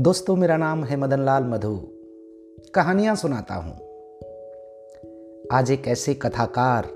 [0.00, 1.80] दोस्तों, मेरा नाम है मदन लाल मधु।
[2.74, 3.72] कहानियाँ सुनाता हूँ।
[5.52, 6.88] आज एक ऐसे कथाकार,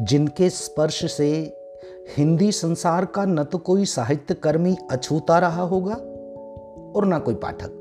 [0.00, 1.56] जिनके स्पर्श से
[2.16, 5.94] हिंदी संसार का न तो कोई साहित्य कर्मी अछूता रहा होगा
[6.96, 7.72] और न कोई पाठक।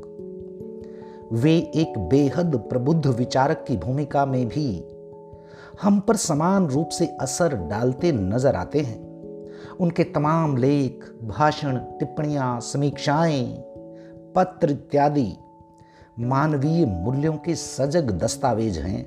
[1.32, 4.88] वे एक बेहद प्रबुद्ध विचारक की भूमिका में भी
[5.82, 9.06] हम पर समान रूप से असर डालते नज़र आते हैं।
[9.80, 13.75] उनके तमाम लेख, भाषण, टिप्पणियाँ, समीक्षाएँ
[14.36, 15.34] पत्र इत्यादि
[16.20, 19.06] मानवीय मूल्यों के सजग दस्तावेज़ हैं।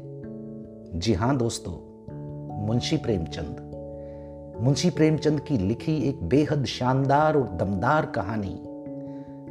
[0.95, 1.75] जी हाँ दोस्तों,
[2.67, 3.69] मुंशी प्रेमचंद।
[4.61, 8.63] मुंशी प्रेमचंद की लिखी एक बेहद शानदार और दमदार कहानी,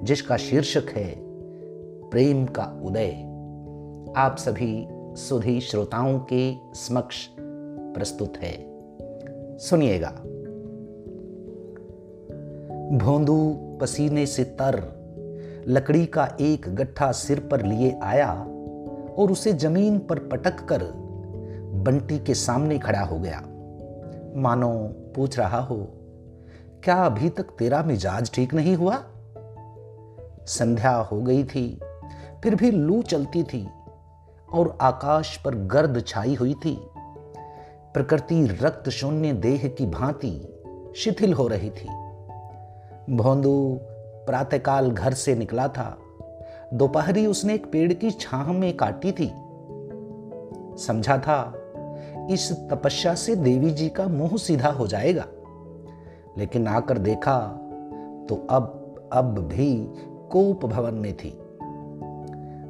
[0.05, 1.16] जिसका शीर्षक है,
[2.09, 3.12] प्रेम का उदय।
[4.17, 7.28] आप सभी सुधी श्रोताओं के समक्ष
[7.94, 8.67] प्रस्तुत है।
[9.58, 10.12] सुनिएगा।
[12.97, 14.97] भोंदू पसीने से तर
[15.67, 18.31] लकड़ी का एक गट्ठा सिर पर लिए आया
[19.17, 20.83] और उसे ज़मीन पर पटक कर
[21.83, 23.41] बंटी के सामने खड़ा हो गया।
[24.41, 24.71] मानो
[25.15, 25.77] पूछ रहा हो,
[26.83, 28.97] क्या अभी तक तेरा मिजाज ठीक नहीं हुआ?
[30.47, 31.79] संध्या हो गई थी,
[32.43, 33.67] फिर भी लू चलती थी
[34.53, 36.77] और आकाश पर गर्द छाई हुई थी।
[37.93, 40.33] प्रकृति रक्त शून्य देह की भांति
[40.97, 41.88] शिथिल हो रही थी।
[43.09, 43.79] भोंदू
[44.28, 45.97] प्रातःकाल घर से निकला था।
[46.73, 49.34] दोपहरी उसने एक पेड़ की छाह में काटी थी।
[50.78, 51.53] समझा था,
[52.31, 55.25] इस तपस्या से देवी जी का मुँह सीधा हो जाएगा।
[56.38, 57.39] लेकिन आकर देखा
[58.30, 59.88] तो अब अब भी
[60.31, 61.30] कोप भवन में थी।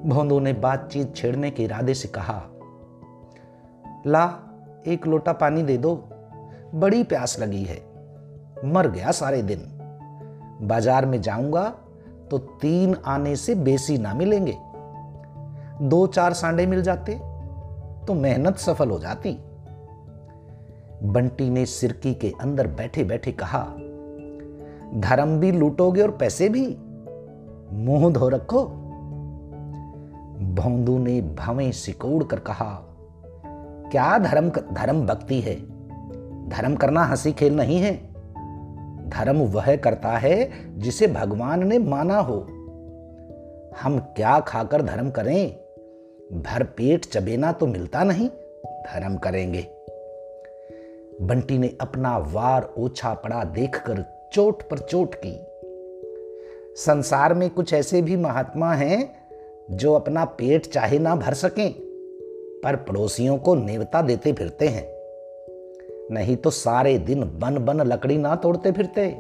[0.10, 2.44] भोंदू ने बातचीत छेड़ने के इरादे से कहा,
[4.08, 4.44] ला,
[4.88, 6.04] एक लोटा पानी दे दो।
[6.76, 7.84] बड़ी प्यास लगी है।
[8.66, 9.77] मर गया सारे दिन।
[10.62, 11.70] बाज़ार में जाऊँगा
[12.32, 14.58] तो तीन आने से बेसी ना मिलेंगे।
[15.82, 17.16] दो चार सांडे मिल जाते
[18.08, 19.38] तो मेहनत सफल हो जाती।
[21.04, 23.64] बंटी ने सिरकी के अंदर बैठे बैठे कहा,
[25.00, 26.66] धर्म भी लूटोगे और पैसे भी?
[27.86, 28.64] मुँह धो रखो।
[30.56, 32.74] भौंदू ने भवें सिकोड़ कर कहा,
[33.92, 35.56] क्या धर्म धर्म भक्ति है?
[36.50, 38.07] धर्म करना हँसी खेल नहीं है।
[39.10, 42.40] धर्म वह करता है जिसे भगवान ने माना हो।
[43.82, 45.52] हम क्या खाकर धर्म करें?
[46.34, 48.30] भर पेट चबेना तो मिलता नहीं,
[48.66, 49.68] धर्म करेंगे।
[51.22, 55.48] बंटी ने अपना वार ओछा पड़ा देखकर चोट पर चोट की।
[56.76, 59.16] संसार में कुछ ऐसे भी महात्मा हैं
[59.72, 61.74] जो अपना पेट चाहे ना भर सकें,
[62.64, 64.97] पर पड़ोसियों को नेवता देते फिरते हैं।
[66.12, 69.18] नहीं तो सारे दिन बन बन लकड़ी ना तोड़ते फिरते।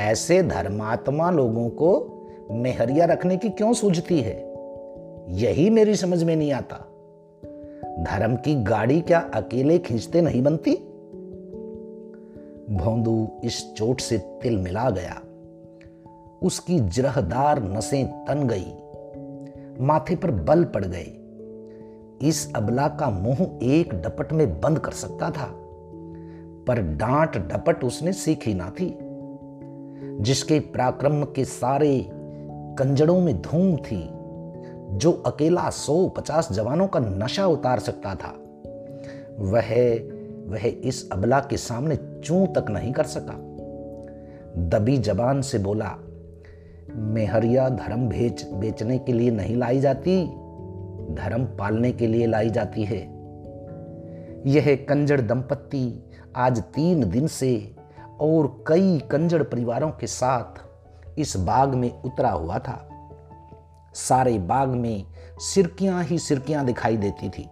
[0.00, 2.14] ऐसे धर्मात्मा लोगों को
[2.50, 4.54] मेहरिया रखने की क्यों सूझती है?
[5.28, 6.76] यही मेरी समझ में नहीं आता।
[7.98, 10.74] धर्म की गाड़ी क्या अकेले खींचते नहीं बनती?
[12.70, 15.22] भोंदू इस चोट से तिल मिला गया।
[16.42, 18.74] उसकी जरहदार नसें तन गई।
[19.84, 21.17] माथे पर बल पड़ गए।
[22.22, 25.46] इस अबला का मुँह एक डपट में बंद कर सकता था,
[26.66, 28.98] पर डांट डपट उसने सीखी ना थी,
[30.22, 32.06] जिसके पराक्रम के सारे
[32.78, 34.10] कंजड़ों में धूम थी,
[34.98, 38.34] जो अकेला सौ पचास जवानों का नशा उतार सकता था।
[39.38, 39.70] वह
[40.48, 43.34] वह इस अबला के सामने चू तक नहीं कर सका।
[44.68, 45.94] दबी जबान से बोला,
[46.94, 50.30] मेहरिया धर्म भेज, बेचने के लिए नहीं लाई जाती
[51.10, 52.98] धर्म पालने के लिए लाई जाती है।
[54.46, 57.76] यह कंजड़ दंपत्ति आज तीन दिन से
[58.20, 60.64] और कई कंजड़ परिवारों के साथ
[61.18, 62.88] इस बाग में उतरा हुआ था।
[63.94, 65.04] सारे बाग में
[65.38, 67.50] सिरकियाँ ही सिरकियाँ दिखाई देती थी।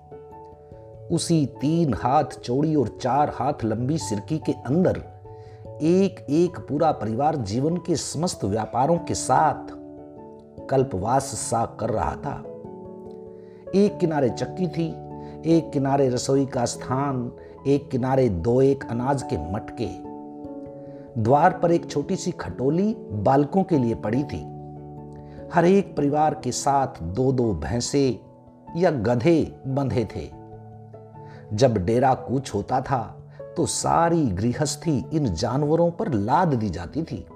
[1.15, 5.03] उसी तीन हाथ चौड़ी और चार हाथ लंबी सिरकी के अंदर
[5.83, 9.67] एक एक पूरा परिवार जीवन के समस्त व्यापारों के साथ
[10.67, 12.43] कल्पवास सा कर रहा था।
[13.75, 14.87] एक किनारे चक्की थी,
[15.57, 17.33] एक किनारे रसोई का स्थान,
[17.67, 19.89] एक किनारे दो एक अनाज के मटके।
[21.23, 24.43] द्वार पर एक छोटी सी खटोली बालकों के लिए पड़ी थी।
[25.55, 28.21] हर एक परिवार के साथ दो दो भैंसे
[28.77, 30.31] या गधे बंधे थे।
[31.53, 37.27] जब डेरा कूच होता था तो सारी गृहस्थी इन जानवरों पर लाद दी जाती थी।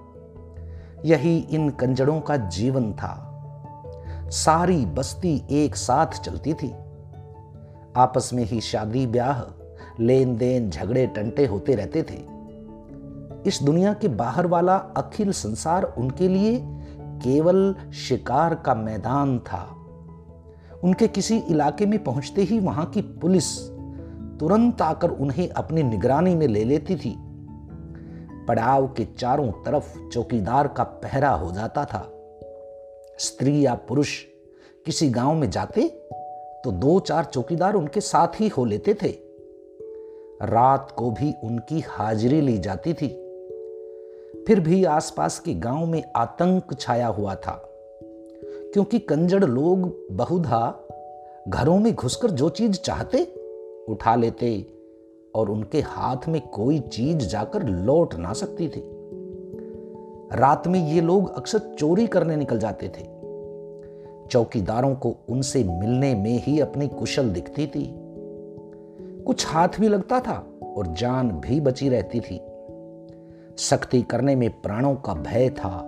[1.05, 3.26] यही इन कंजड़ों का जीवन था।
[4.31, 6.71] सारी बस्ती एक साथ चलती थी।
[7.97, 9.43] आपस में ही शादी ब्याह
[10.00, 12.19] लेन देन झगड़े टंटे होते रहते थे।
[13.47, 16.61] इस दुनिया के बाहर वाला अखिल संसार उनके लिए
[16.97, 19.77] केवल शिकार का मैदान था।
[20.85, 23.59] उनके किसी इलाके में पहुँचते ही वहाँ की पुलिस
[24.41, 27.17] तुरंत आकर उन्हें अपनी निगरानी में ले लेती थी।
[28.49, 32.20] पड़ाव के चारों तरफ़ चौकीदार का पहरा हो जाता था।
[33.21, 34.17] स्त्री या पुरुष
[34.87, 35.89] किसी गाँव में जाते
[36.65, 39.09] तो दो चार चौकीदार उनके साथ ही हो लेते थे।
[40.43, 43.09] रात को भी उनकी हाजिरी ली जाती थी।
[44.47, 47.53] फिर भी आसपास के गाँव में आतंक छाया हुआ था,
[48.73, 50.87] क्योंकि कंजड़ लोग बहुधा
[51.49, 53.23] घरों में घुसकर जो चीज़ चाहते
[53.89, 54.67] उठा लेते
[55.35, 58.81] और उनके हाथ में कोई चीज़ जाकर लौट ना सकती थी।
[60.32, 63.21] रात में ये लोग अक्सर चोरी करने निकल जाते थे।
[64.29, 67.94] चौकीदारों को उनसे मिलने में ही अपनी कुशल दिखती थी।
[69.27, 70.47] कुछ हाथ भी लगता था
[70.77, 72.41] और जान भी बची रहती थी।
[73.56, 75.87] सख्ती करने में प्राणों का भय था।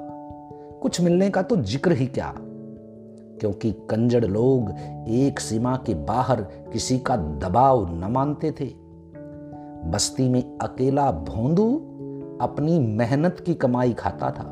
[0.82, 2.34] कुछ मिलने का तो ज़िक्र ही क्या?
[3.40, 4.70] क्योंकि कंजड़ लोग
[5.08, 8.70] एक सीमा के बाहर किसी का दबाव न मानते थे।
[9.90, 11.91] बस्ती में अकेला भोंदू
[12.40, 14.44] अपनी मेहनत की कमाई खाता था,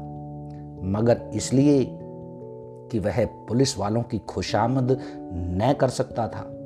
[0.82, 1.86] मगर इसलिए
[2.92, 4.98] कि वह पुलिस वालों की खुशामद
[5.32, 6.56] न कर सकता था।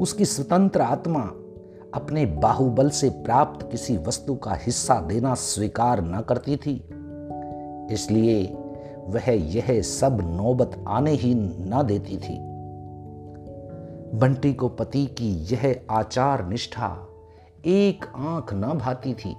[0.00, 1.20] उसकी स्वतंत्र आत्मा
[1.94, 6.90] अपने बाहुबल से प्राप्त किसी वस्तु का हिस्सा देना स्वीकार न करती थी।
[7.94, 8.56] इसलिए
[9.06, 12.38] वह यह सब नौबत आने ही न देती थी।
[14.18, 17.08] बंटी को पति की यह आचार निष्ठा
[17.66, 19.36] एक आँख न भाती थी।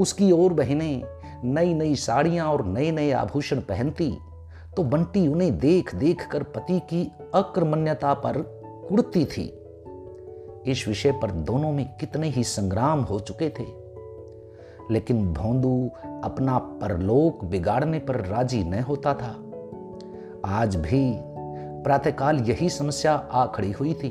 [0.00, 1.02] उसकी और बहनें
[1.44, 4.18] नई नई साड़ियाँ और नए नए आभूषण पहनती
[4.76, 8.42] तो बंटी उन्हें देख देख कर पति की अक्रमण्यता पर
[8.88, 9.56] कुड़ती थी।
[10.70, 13.66] इस विषय पर दोनों में कितने ही संग्राम हो चुके थे।
[14.90, 15.90] लेकिन भोंदू
[16.24, 19.36] अपना परलोक बिगाड़ने पर राज़ी न होता था।
[20.44, 21.14] आज भी
[21.82, 24.10] प्रातःकाल यही समस्या आ खड़ी हुई थी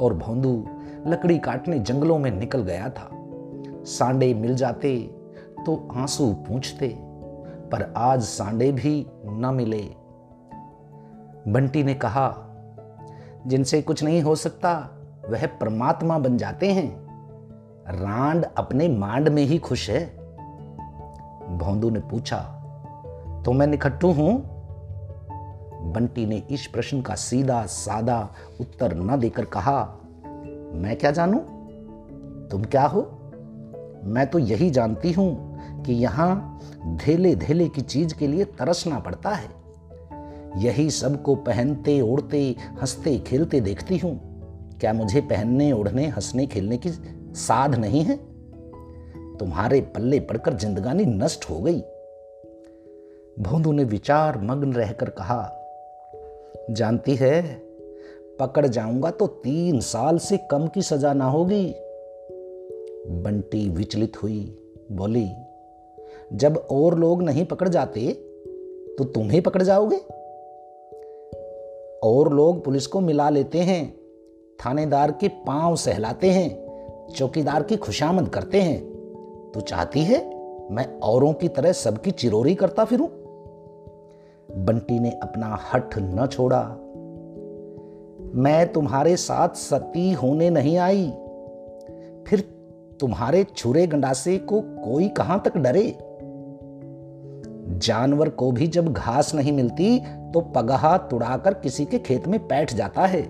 [0.00, 0.66] और भोंदू
[1.10, 3.15] लकड़ी काटने जंगलों में निकल गया था।
[3.86, 4.98] सांडे मिल जाते
[5.66, 6.88] तो आँसू पूछते,
[7.72, 9.82] पर आज सांडे भी न मिले।
[11.52, 12.34] बंटी ने कहा,
[13.46, 14.74] जिनसे कुछ नहीं हो सकता,
[15.28, 16.88] वह परमात्मा बन जाते हैं।
[18.02, 20.04] रांड अपने मांड में ही खुश है।
[21.58, 22.38] भोंदू ने पूछा
[23.44, 24.38] तो मैं निखट्टू हूँ?
[25.92, 28.28] बंटी ने इस प्रश्न का सीधा सादा
[28.60, 29.82] उत्तर न देकर कहा,
[30.72, 31.38] मैं क्या जानू?
[32.50, 33.15] तुम क्या हो?
[34.06, 39.30] मैं तो यही जानती हूँ कि यहाँ धेले धेले की चीज़ के लिए तरसना पड़ता
[39.30, 39.48] है।
[40.56, 44.36] यही सबको पहनते, ओढ़ते, हँसते, खेलते देखती हूँ।
[44.80, 46.90] क्या मुझे पहनने, ओढ़ने, हंसने, खेलने की
[47.34, 48.16] साध नहीं है?
[49.36, 51.80] तुम्हारे पल्ले पड़कर जिंदगानी नष्ट हो गई।
[53.38, 55.52] भोंदू ने विचार मग्न रहकर कहा,
[56.70, 57.42] जानती है,
[58.40, 61.74] पकड़ जाऊँगा तो तीन साल से कम की सजा ना होगी।
[63.10, 64.58] बंटी विचलित हुई,
[64.92, 65.30] बोली,
[66.32, 68.12] जब और लोग नहीं पकड़ जाते
[68.98, 69.96] तो तुम ही पकड़ जाओगे?
[72.02, 73.96] और लोग पुलिस को मिला लेते हैं,
[74.66, 76.66] थानेदार के पाँव सहलाते हैं,
[77.16, 78.84] चौकीदार की खुशामद करते हैं।
[79.54, 80.36] तू चाहती है
[80.70, 83.08] मैं औरों की तरह सबकी चिरोरी करता फिरूं?
[84.64, 86.62] बंटी ने अपना हठ न छोड़ा।
[88.34, 91.10] मैं तुम्हारे साथ सती होने नहीं आई।
[92.26, 92.55] फिर
[93.00, 95.98] तुम्हारे छुरे गंडासे को कोई कहाँ तक डरे?
[97.78, 102.74] जानवर को भी जब घास नहीं मिलती तो पगहा तुड़ाकर किसी के खेत में बैठ
[102.74, 103.22] जाता है।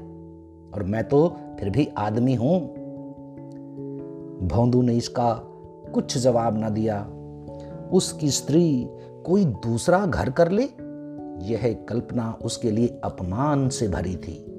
[0.75, 2.61] और मैं तो फिर भी आदमी हूँ।
[4.49, 5.33] भोंदू ने इसका
[5.95, 7.03] कुछ जवाब ना दिया।
[7.93, 8.89] उसकी स्त्री
[9.27, 10.63] कोई दूसरा घर कर ले?
[11.53, 14.53] यह कल्पना उसके लिए अपमान से भरी थी।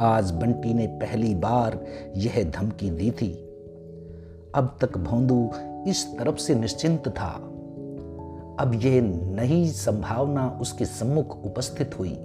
[0.00, 3.51] आज बंटी ने पहली बार यह धमकी दी थी।
[4.54, 5.50] अब तक भोंदू
[5.90, 7.30] इस तरफ़ से निश्चिंत था।
[8.60, 9.00] अब यह
[9.36, 12.18] नई संभावना उसके सम्मुख उपस्थित हुई।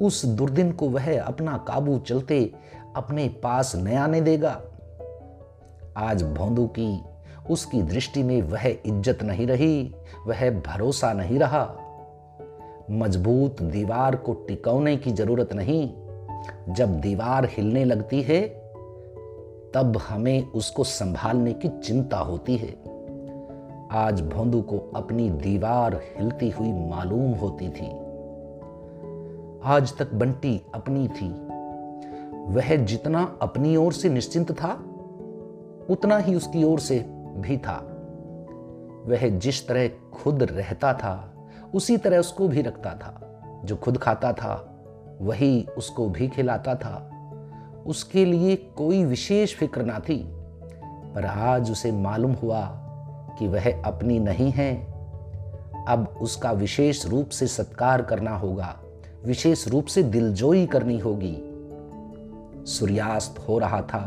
[0.00, 2.52] उस दुर्दिन को वह अपना काबू चलते
[2.96, 4.60] अपने पास न आने देगा।
[5.96, 7.04] आज भोंदू की
[7.50, 9.94] उसकी दृष्टि में वह इज़्ज़त नहीं रही,
[10.26, 11.76] वह भरोसा नहीं रहा।
[12.90, 15.90] मज़बूत दीवार को टिकौने की ज़रूरत नहीं।
[16.74, 18.65] जब दीवार हिलने लगती है
[19.76, 22.68] तब हमें उसको संभालने की चिंता होती है।
[23.92, 27.90] आज भोंदू को अपनी दीवार हिलती हुई मालूम होती थी।
[29.64, 31.28] आज तक बंटी अपनी थी।
[32.54, 34.72] वह जितना अपनी ओर से निश्चिंत था,
[35.90, 36.98] उतना ही उसकी ओर से
[37.36, 37.76] भी था।
[39.06, 41.34] वह जिस तरह खुद रहता था,
[41.74, 44.84] उसी तरह उसको भी रखता था। जो खुद खाता था,
[45.20, 47.10] वही उसको भी खिलाता था।
[47.86, 50.18] उसके लिए कोई विशेष फ़िक्र ना थी,
[51.14, 52.60] पर आज उसे मालूम हुआ
[53.38, 54.74] कि वह अपनी नहीं है।
[55.88, 58.74] अब उसका विशेष रूप से सत्कार करना होगा,
[59.26, 61.36] विशेष रूप से दिलजोई करनी होगी।
[62.66, 64.04] सूर्यास्त हो रहा था।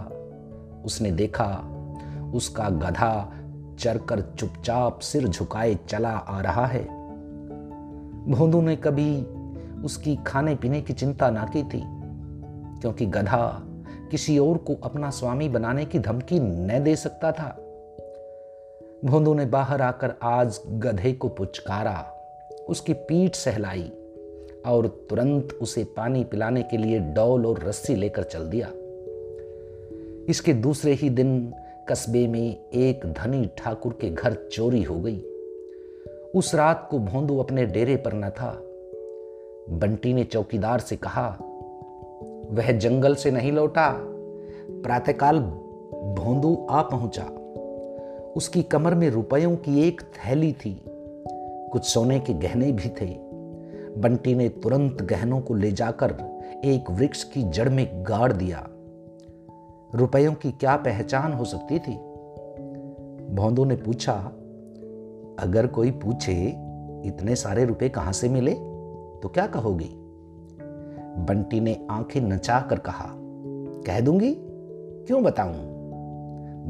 [0.85, 1.45] उसने देखा,
[2.33, 3.33] उसका गधा
[3.79, 6.83] चरकर चुपचाप सिर झुकाए चला आ रहा है।
[8.27, 9.21] भोंदू ने कभी
[9.83, 11.83] उसकी खाने पीने की चिंता ना की थी,
[12.81, 13.63] क्योंकि गधा
[14.11, 17.57] किसी और को अपना स्वामी बनाने की धमकी न दे सकता था।
[19.05, 22.13] भोंदू ने बाहर आकर आज गधे को पुचकारा,
[22.69, 23.91] उसकी पीठ सहलाई
[24.65, 28.71] और तुरंत उसे पानी पिलाने के लिए डॉल और रस्सी लेकर चल दिया।
[30.29, 31.53] इसके दूसरे ही दिन
[31.89, 35.19] कस्बे में एक धनी ठाकुर के घर चोरी हो गई।
[36.35, 38.51] उस रात को भोंदू अपने डेरे पर न था।
[39.69, 41.48] बंटी ने चौकीदार से कहा
[42.51, 43.93] वह जंगल से नहीं लौटा।
[44.83, 45.39] प्रातःकाल
[46.15, 47.23] भोंदू आ पहुँचा।
[48.37, 50.83] उसकी कमर में रुपयों की एक थैली थी।
[51.71, 53.17] कुछ सोने के गहने भी थे।
[54.01, 56.11] बंटी ने तुरंत गहनों को ले जाकर
[56.65, 58.67] एक वृक्ष की जड़ में गाड़ दिया।
[59.95, 61.95] रुपयों की क्या पहचान हो सकती थी?
[63.35, 64.13] भोंदू ने पूछा,
[65.39, 66.47] अगर कोई पूछे,
[67.05, 68.51] इतने सारे रुपए कहाँ से मिले?
[69.23, 69.98] तो क्या कहोगी?
[71.25, 73.09] बंटी ने आँखें नचा कर कहा,
[73.85, 74.35] कह दूँगी?
[75.07, 75.53] क्यों बताऊँ?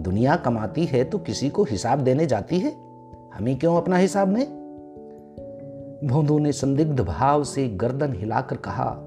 [0.03, 2.71] दुनिया कमाती है तो किसी को हिसाब देने जाती है?
[3.33, 4.45] हमें क्यों अपना हिसाब में?
[6.03, 9.05] भोंदू ने संदिग्ध भाव से गर्दन हिलाकर कहा,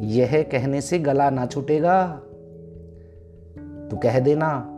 [0.00, 2.06] यह कहने से गला ना छूटेगा।
[3.90, 4.70] तू कह देना,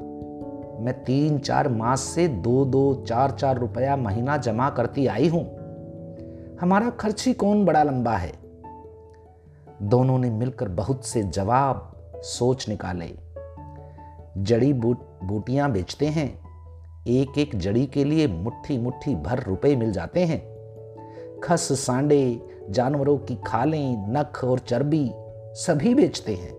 [0.80, 5.44] मैं तीन चार मास से दो दो चार चार रुपया महीना जमा करती आई हूँ।
[6.60, 8.45] हमारा खर्च ही कौन बड़ा लंबा है?
[9.82, 13.18] दोनों ने मिलकर बहुत से जवाब, सोच निकाले।
[14.38, 16.46] जड़ी बूट, बूटियाँ बेचते हैं।
[17.06, 20.40] एक एक जड़ी के लिए मुट्ठी मुट्ठी भर रुपए मिल जाते हैं।
[21.44, 25.10] खस सांडे, जानवरों की खालें, नख और चर्बी
[25.54, 26.56] सभी बेचते हैं।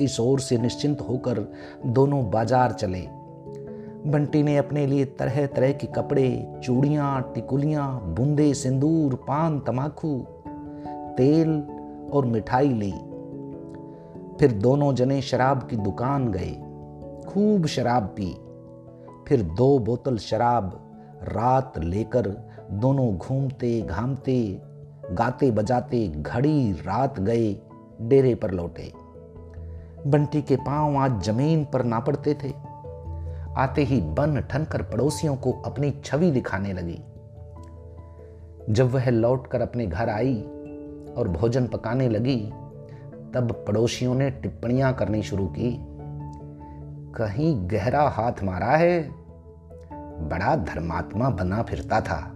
[0.00, 1.52] इस ओर से निश्चिंत होकर
[1.86, 3.06] दोनों बाज़ार चले।
[4.06, 10.26] बंटी ने अपने लिए तरह तरह के कपड़े, चूड़ियाँ, टिकुलियाँ, बूंदे, सिंदूर, पान, तमाकू,
[11.16, 11.77] तेल
[12.12, 12.92] और मिठाई ली।
[14.40, 16.50] फिर दोनों जने शराब की दुकान गए,
[17.28, 18.36] खूब शराब पी।
[19.28, 20.80] फिर दो बोतल शराब
[21.22, 22.28] रात लेकर
[22.70, 24.60] दोनों घूमते घामते,
[25.12, 27.56] गाते बजाते घड़ी रात गए,
[28.02, 28.92] डेरे पर लौटे।
[30.06, 32.52] बंटी के पाँव आज ज़मीन पर ना पड़ते थे।
[33.56, 37.02] आते ही बन ठनकर पड़ोसियों को अपनी छवि दिखाने लगी।
[38.70, 40.34] जब वह लौटकर अपने घर आई
[41.16, 42.52] और भोजन पकाने लगी,
[43.34, 45.78] तब पड़ोसियों ने टिप्पणियाँ करनी शुरू की।
[47.12, 49.10] कहीं गहरा हाथ मारा है,
[50.28, 52.34] बड़ा धर्मात्मा बना फिरता था।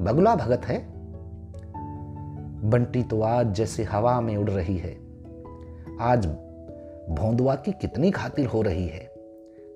[0.00, 0.90] बगुला भगत है।
[2.70, 4.98] बंटी तो आज जैसे हवा में उड़ रही है।
[6.00, 6.26] आज
[7.10, 9.10] भोंदुआ की कितनी खातिर हो रही है।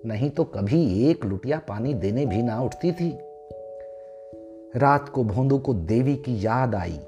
[0.06, 3.18] नहीं तो कभी एक लुटिया पानी देने भी ना उठती थी।
[4.76, 7.00] रात को भोंदू को देवी की याद आई।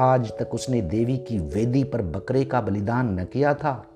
[0.00, 3.86] आज तक उसने देवी की वेदी पर बकरे का बलिदान न किया था।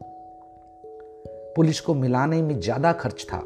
[1.57, 3.43] पुलिस को मिलाने में ज़्यादा खर्च था।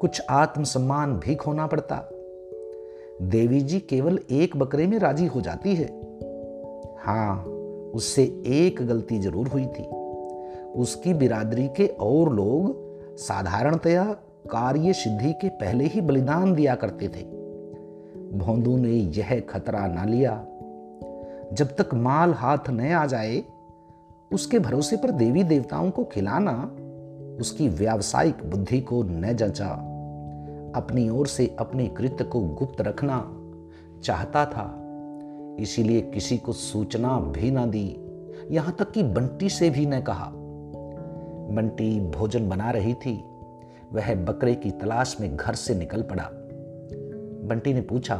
[0.00, 2.08] कुछ आत्मसम्मान भी खोना पड़ता।
[3.22, 5.86] देवी जी केवल एक बकरे में राज़ी हो जाती है।
[7.04, 7.44] हाँ,
[7.94, 9.82] उससे एक गलती ज़रूर हुई थी।
[10.72, 14.04] उसकी बिरादरी के और लोग साधारणतया
[14.50, 17.22] कार्य सिद्धि के पहले ही बलिदान दिया करते थे।
[18.38, 20.46] भोंदू ने यह खतरा ना लिया।
[21.52, 23.42] जब तक माल हाथ न आ जाए,
[24.32, 26.76] उसके भरोसे पर देवी देवताओं को खिलाना,
[27.40, 29.68] उसकी व्यावसायिक बुद्धि को न जचा।
[30.76, 33.18] अपनी ओर से अपने कृत्य को गुप्त रखना
[34.04, 34.80] चाहता था,
[35.60, 37.96] इसीलिए किसी को सूचना भी ना दी,
[38.50, 40.30] यहाँ तक कि बंटी से भी न कहा।
[41.54, 43.24] बंटी भोजन बना रही थी,
[43.92, 46.28] वह बकरे की तलाश में घर से निकल पड़ा।
[47.48, 48.16] बंटी ने पूछा,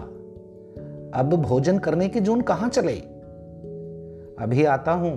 [1.15, 3.14] अब भोजन करने के जून कहाँ चले?
[4.39, 5.13] अभी आता हूँ।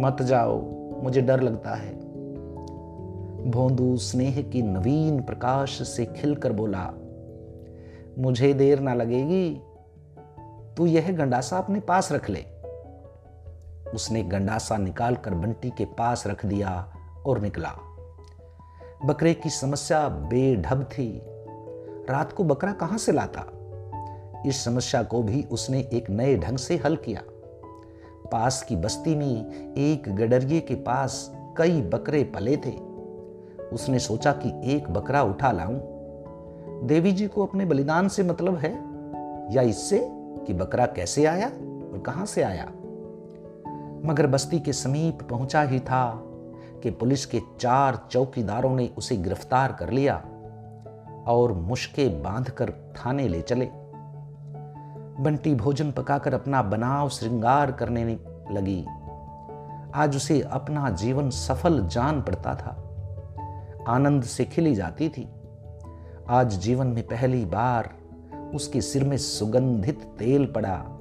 [0.00, 0.60] मत जाओ,
[1.02, 1.94] मुझे डर लगता है।
[3.50, 6.90] भोंदू स्नेह की नवीन प्रकाश से खिलकर बोला,
[8.18, 9.62] मुझे देर ना लगेगी,
[10.76, 12.44] तू यह गंडासा अपने पास रख ले।
[13.94, 16.94] उसने गंडासा निकालकर बंटी के पास रख दिया
[17.26, 17.74] और निकला।
[19.04, 21.22] बकरे की समस्या बेढब थी।
[22.10, 23.44] रात को बकरा कहाँ से लाता?
[24.46, 27.22] इस समस्या को भी उसने एक नए ढंग से हल किया।
[28.32, 32.78] पास की बस्ती में एक गडरिए के पास कई बकरे पले थे।
[33.72, 35.80] उसने सोचा कि एक बकरा उठा लाऊं।
[36.86, 38.72] देवी जी को अपने बलिदान से मतलब है?
[39.54, 40.08] या इससे
[40.46, 42.64] कि बकरा कैसे आया और कहाँ से आया?
[44.04, 46.22] मगर बस्ती के समीप पहुँचा ही था
[46.82, 50.24] कि पुलिस के चार चौकीदारों ने उसे गिरफ़्तार कर लिया
[51.26, 53.81] और मुश्के बांधकर थाने ले चले।
[55.22, 58.04] बंटी भोजन पकाकर अपना बनाव श्रृंगार करने
[58.50, 58.86] लगी।
[59.94, 62.88] आज उसे अपना जीवन सफल जान पड़ता था।
[63.88, 65.28] आनंद से खिली जाती थी।
[66.28, 67.90] आज जीवन में पहली बार
[68.54, 71.00] उसके सिर में सुगंधित तेल पड़ा।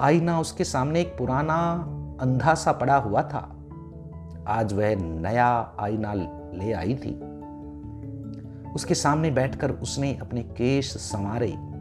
[0.00, 1.72] आईना उसके सामने एक पुराना
[2.20, 3.56] अंधा सा पड़ा हुआ था।
[4.46, 7.20] आज वह नया आईना ले आई थी।
[8.72, 11.71] उसके सामने बैठकर उसने अपने केश संवारे।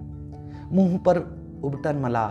[0.71, 1.17] मुँह पर
[1.63, 2.27] उबटन मला।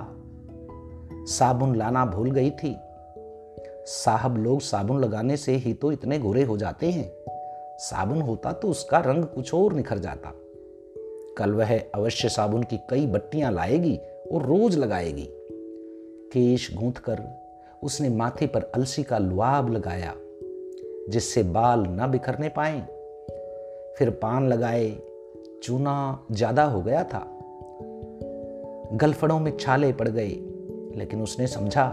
[1.29, 2.77] साबुन लाना भूल गई थी।
[3.87, 7.11] साहब लोग साबुन लगाने से ही तो इतने गोरे हो जाते हैं।
[7.79, 10.33] साबुन होता तो उसका रंग कुछ और निखर जाता।
[11.39, 13.97] कल वह अवश्य साबुन की कई बट्टियाँ लाएगी
[14.33, 15.27] और रोज लगाएगी।
[16.33, 17.23] केश गूंथ कर
[17.83, 20.15] उसने माथे पर अलसी का लुआब लगाया,
[21.09, 22.81] जिससे बाल न बिखरने पाए।
[23.99, 24.91] फिर पान लगाए,
[25.63, 27.27] चूना ज़्यादा हो गया था।
[28.93, 30.29] गलफड़ों में छाले पड़ गए।
[30.95, 31.93] लेकिन उसने समझा,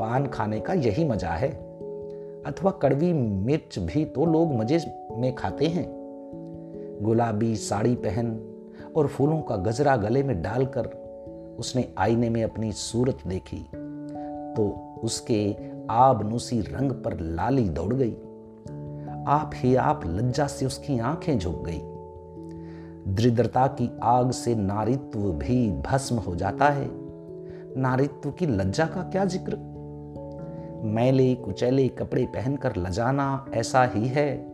[0.00, 1.50] पान खाने का यही मज़ा है।
[2.46, 4.80] अथवा कड़वी मिर्च भी तो लोग मज़े
[5.12, 5.86] में खाते हैं।
[7.02, 8.40] गुलाबी साड़ी पहन
[8.96, 10.86] और फूलों का गजरा गले में डालकर
[11.58, 13.66] उसने आईने में अपनी सूरत देखी
[14.56, 15.56] तो उसके
[15.90, 18.12] आबनूसी रंग पर लाली दौड़ गई।
[19.26, 21.80] आप ही आप लज्जा से उसकी आँखें झुक गई।
[23.08, 26.88] दृढ़ता की आग से नारित्व भी भस्म हो जाता है।
[27.76, 29.56] नारित्व की लज्जा का क्या ज़िक्र?
[30.84, 34.46] मैले कुचैले कपड़े पहनकर लजाना ऐसा ही है,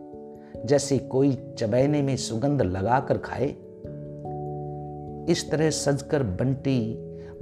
[0.66, 3.48] जैसे कोई चबैने में सुगंध लगाकर खाए।
[5.32, 6.80] इस तरह सजकर बंटी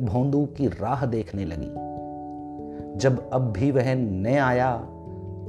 [0.01, 1.71] भोंदू की राह देखने लगी।
[2.99, 4.77] जब अब भी वह न आया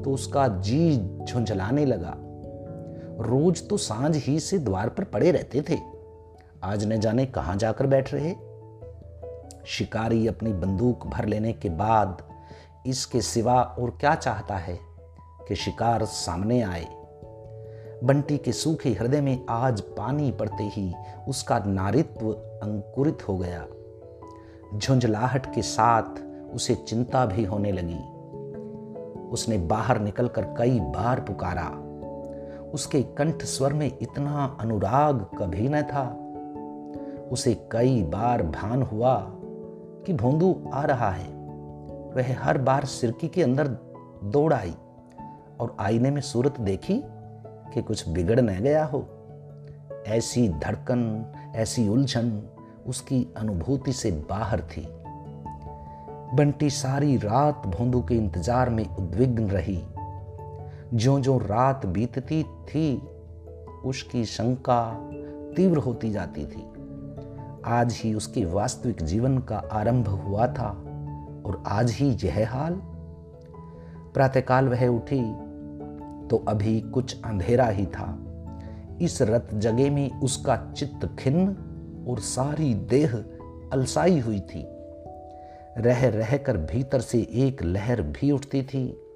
[0.03, 2.15] तो उसका जी झुंझलाने लगा।
[3.19, 5.77] रोज तो साँझ ही से द्वार पर पड़े रहते थे।
[6.63, 8.35] आज न जाने कहाँ जाकर बैठ रहे।
[9.65, 12.23] शिकारी अपनी बंदूक भर लेने के बाद
[12.87, 14.79] इसके सिवा और क्या चाहता है
[15.47, 16.85] कि शिकार सामने आए।
[18.03, 20.93] बंटी के सूखे हृदय में आज पानी पड़ते ही
[21.27, 23.65] उसका नारित्व अंकुरित हो गया।
[24.77, 26.21] झुंझलाहट के साथ
[26.53, 27.99] उसे चिंता भी होने लगी।
[29.29, 31.86] उसने बाहर निकलकर कई बार पुकारा।
[32.73, 36.05] उसके कंठ स्वर में इतना अनुराग कभी न था।
[37.31, 39.15] उसे कई बार भान हुआ
[40.05, 41.27] कि भोंदू आ रहा है।
[42.15, 43.67] वह हर बार सिरकी के अंदर
[44.23, 44.73] दौड़ आई
[45.59, 47.03] और आईने में सूरत देखी
[47.73, 49.05] कि कुछ बिगड़ न गया हो।
[50.07, 51.25] ऐसी धड़कन,
[51.55, 52.41] ऐसी उलझन
[52.87, 54.87] उसकी अनुभूति से बाहर थी।
[56.33, 59.83] बंटी सारी रात भोंदू के इंतज़ार में उद्विग्न रही।
[60.93, 62.97] जो जो रात बीतती थी,
[63.85, 65.09] उसकी शंका
[65.57, 66.63] तीव्र होती जाती थी।
[67.65, 70.69] आज ही उसके वास्तविक जीवन का आरंभ हुआ था
[71.45, 72.73] और आज ही यह हाल।
[74.13, 75.21] प्रातःकाल वह उठी
[76.27, 78.23] तो अभी कुछ अंधेरा ही था।
[79.01, 81.47] इस रत जगे में उसका चित्त खिन्न
[82.09, 83.23] और सारी देह
[83.73, 84.65] अलसाई हुई थी।
[85.77, 89.06] रह रहकर भीतर से एक लहर भी उठती थी।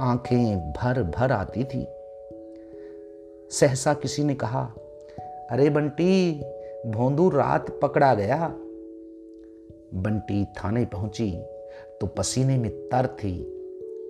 [0.00, 1.86] आँखें भर भर आती थी।
[3.50, 4.70] सहसा किसी ने कहा,
[5.50, 6.42] अरे बंटी,
[6.86, 8.48] भोंदू रात पकड़ा गया।
[9.94, 11.42] बंटी थाने पहुँची
[12.00, 13.50] तो पसीने में तर थी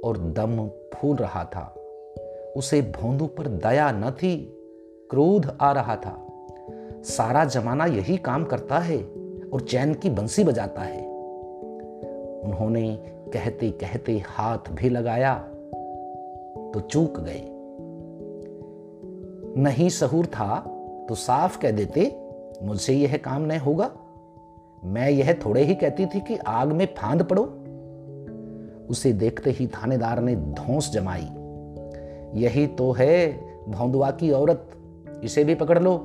[0.04, 1.74] और दम फूल रहा था।
[2.56, 4.36] उसे भोंदू पर दया न थी,
[5.10, 6.26] क्रोध आ रहा था।
[7.02, 8.98] सारा जमाना यही काम करता है
[9.52, 11.06] और चैन की बंसी बजाता है।
[12.40, 12.96] उन्होंने
[13.32, 15.53] कहते कहते हाथ भी लगाया
[16.74, 17.42] तो चूक गए।
[19.62, 20.58] नहीं सहूर था
[21.08, 22.20] तो साफ़ कह देते,
[22.62, 23.90] मुझसे यह काम नहीं होगा।
[24.84, 27.42] मैं यह थोड़े ही कहती थी कि आग में फांद पड़ो।
[28.90, 31.28] उसे देखते ही थानेदार ने धौंस जमाई।
[32.40, 34.68] यही तो है, भौंदुआ की औरत,
[35.24, 35.98] इसे भी पकड़ लो।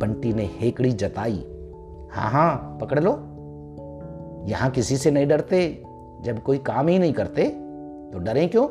[0.00, 1.44] बंटी ने हेकड़ी जताई।
[2.10, 3.10] हाँ हाँ पकड़ लो।
[4.46, 5.82] यहाँ किसी से नहीं डरते,
[6.20, 7.48] जब कोई काम ही नहीं करते
[8.12, 8.68] तो डरें क्यों?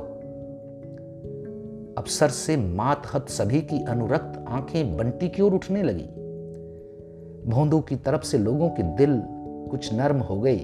[1.97, 6.19] अफसर से मात मातहत सभी की अनुरक्त आँखें बंटी की ओर उठने लगी।
[7.49, 9.23] भोंदू की तरफ़ से लोगों के दिल
[9.71, 10.59] कुछ नर्म हो गए।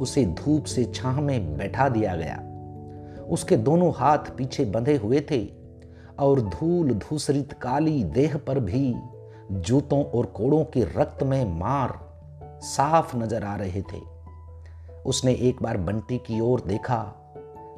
[0.00, 2.42] उसे धूप से छाह में बैठा दिया गया।
[3.28, 5.48] उसके दोनों हाथ पीछे बंधे हुए थे
[6.18, 8.94] और धूल धूसरित काली देह पर भी
[9.52, 12.00] जूतों और कोड़ों के रक्त में मार
[12.62, 14.16] साफ़ नज़र आ रहे थे।
[15.06, 17.14] उसने एक बार बंटी की ओर देखा।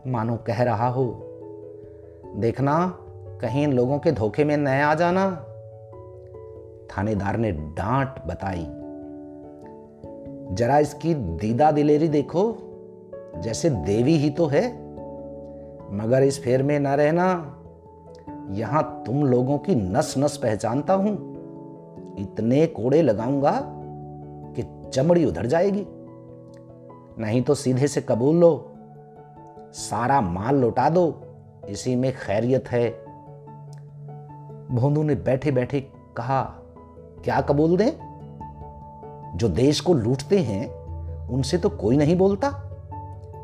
[0.06, 1.27] मानो कह रहा हो
[2.36, 2.98] देखना,
[3.40, 5.30] कहीं इन लोगों के धोखे में न आ जाना।
[6.90, 8.66] थानेदार ने डांट बताई।
[10.54, 12.58] जरा इसकी दीदा दिलेरी देखो,
[13.38, 14.68] जैसे देवी ही तो है।
[15.96, 17.54] मगर इस फेर में ना रहना,
[18.50, 21.12] यहाँ तुम लोगों की नस नस पहचानता हूँ।
[22.18, 23.62] इतने कोड़े लगाऊँगा
[24.56, 25.86] कि चमड़ी उधर जाएगी।
[27.18, 28.72] नहीं तो सीधे से कबूल लो,
[29.72, 31.27] सारा माल लौटा दो।
[31.68, 32.90] इसी में खैरियत है।
[34.70, 35.80] भोंदू ने बैठे बैठे
[36.16, 36.42] कहा,
[37.24, 37.90] क्या कबूल दें?
[39.36, 40.70] जो देश को लूटते हैं,
[41.26, 42.50] उनसे तो कोई नहीं बोलता।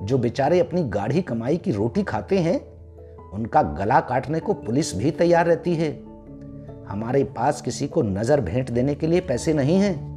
[0.03, 2.61] जो बेचारे अपनी गाढ़ी कमाई की रोटी खाते हैं,
[3.31, 6.05] उनका गला काटने को पुलिस भी तैयार रहती है।
[6.89, 10.15] हमारे पास किसी को नज़र भेंट देने के लिए पैसे नहीं हैं।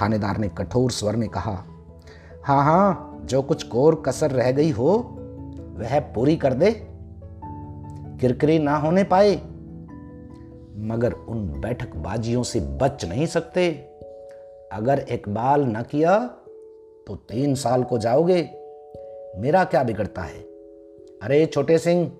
[0.00, 1.64] थानेदार ने कठोर स्वर में कहा
[2.44, 5.15] हाँ हाँ जो कुछ कोर कसर रह गई हो
[5.76, 6.70] वह पूरी कर दे।
[8.20, 9.34] किरकिरी ना होने पाए,
[10.86, 13.68] मगर उन बैठकबाजियों से बच नहीं सकते।
[14.72, 16.18] अगर इकबाल न किया
[17.06, 18.42] तो तीन साल को जाओगे।
[19.36, 20.38] मेरा क्या बिगड़ता है?
[21.22, 22.10] अरे छोटे सिंह,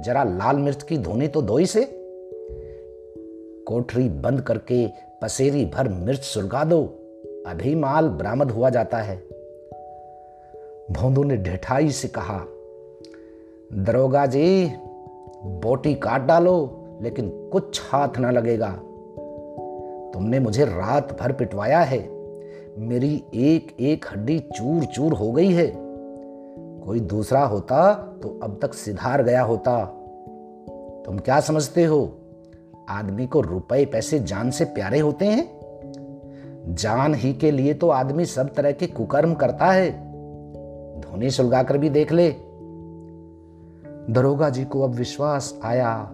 [0.00, 1.84] जरा लाल मिर्च की धोनी तो धोई से।
[3.68, 4.86] कोठरी बंद करके
[5.22, 6.82] पसेरी भर मिर्च सुलगा दो,
[7.46, 9.16] अभी माल बरामद हुआ जाता है।
[10.90, 12.38] भोंदू ने ढिठाई से कहा
[13.74, 14.72] दरोगा जी,
[15.44, 18.70] बोटी काट डालो, लेकिन कुछ हाथ ना लगेगा।
[20.14, 22.10] तुमने मुझे रात भर पिटवाया है।
[22.78, 25.72] मेरी एक एक हड्डी चूर चूर हो गई है।
[26.80, 29.84] कोई दूसरा होता तो अब तक सिधार गया होता।
[31.06, 32.14] तुम क्या समझते हो?
[32.88, 35.60] आदमी को रुपए पैसे जान से प्यारे होते हैं?
[36.74, 39.90] जान ही के लिए तो आदमी सब तरह के कुकर्म करता है।
[41.00, 42.34] धोनी सुलगाकर भी देख ले।
[44.10, 46.10] दरोगा जी को अब विश्वास आया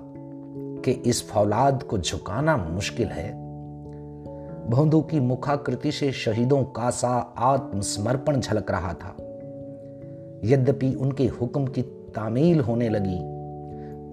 [0.85, 3.33] कि इस फौलाद को झुकाना मुश्किल है।
[4.71, 9.17] भोंदू की मुखाकृति से शहीदों का सा आत्मसमर्पण झलक रहा था।
[10.45, 13.19] यद्यपि उनके हुक्म की तामील होने लगी,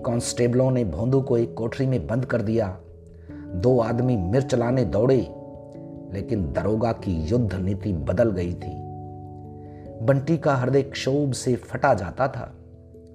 [0.04, 2.78] कांस्टेबलों ने भोंदू को एक कोठरी में बंद कर दिया।
[3.56, 5.36] दो आदमी मिर्च लाने दौड़े,
[6.14, 8.74] लेकिन दरोगा की युद्ध नीति बदल गई थी।
[10.06, 12.56] बंटी का हृदय क्षोभ से फटा जाता था।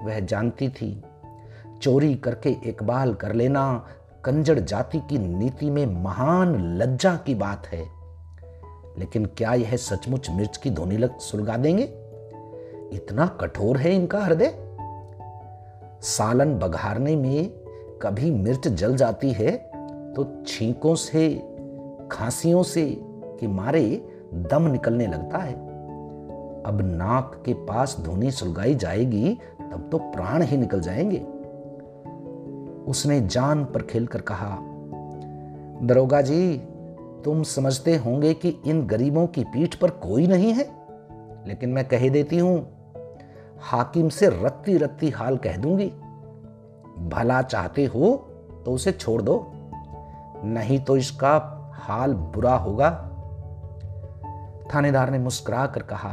[0.07, 1.03] वह जानती थी,
[1.83, 3.87] चोरी करके इकबाल कर लेना
[4.25, 7.85] कंजड़ जाति की नीति में महान लज्जा की बात है।
[8.99, 11.83] लेकिन क्या यह सचमुच मिर्च की धोनी लग सुलगा देंगे?
[12.92, 14.55] इतना कठोर है इनका हृदय।
[16.03, 17.51] सालन बघारने में
[18.03, 19.51] कभी मिर्च जल जाती है
[20.14, 21.29] तो छींकों से,
[22.11, 22.85] खांसियों से
[23.40, 23.83] के मारे
[24.35, 25.55] दम निकलने लगता है।
[26.62, 29.38] अब नाक के पास धोनी सुलगाई जाएगी
[29.72, 31.18] तब तो प्राण ही निकल जाएँगे।
[32.90, 34.57] उसने जान पर खेलकर कहा,
[35.83, 36.57] दरोगा जी,
[37.24, 40.64] तुम समझते होंगे कि इन गरीबों की पीठ पर कोई नहीं है।
[41.46, 42.59] लेकिन मैं कह देती हूँ,
[43.61, 45.88] हाकिम से रत्ती रत्ती हाल कह दूँगी।
[46.98, 48.14] भला चाहते हो
[48.64, 49.44] तो उसे छोड़ दो,
[50.44, 51.35] नहीं तो इसका
[51.74, 52.90] हाल बुरा होगा।
[54.74, 56.12] थानेदार ने मुस्कुरा कर कहा,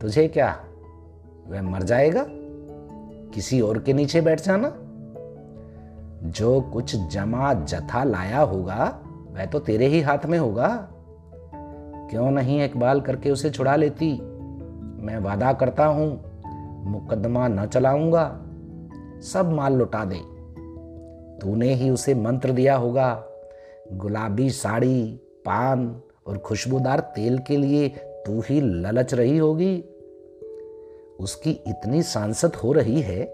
[0.00, 0.56] तुझे क्या
[1.48, 2.26] वह मर जाएगा।
[3.34, 4.72] किसी और के नीचे बैठ जाना।
[6.28, 8.98] जो कुछ जमा जथा लाया होगा,
[9.32, 10.88] वह तो तेरे ही हाथ में होगा।
[12.10, 14.20] क्यों नहीं इकबाल करके उसे छुड़ा लेती?
[15.02, 16.22] मैं वादा करता हूँ,
[16.84, 18.40] मुकदमा न चलाऊँगा।
[19.22, 20.20] सब माल लुटा दे।
[21.40, 23.24] तूने ही उसे मंत्र दिया होगा।
[23.92, 27.88] गुलाबी साड़ी, पान और खुशबूदार तेल के लिए
[28.26, 29.84] तू ही ललच रही होगी।
[31.20, 33.24] उसकी इतनी सांसत हो रही है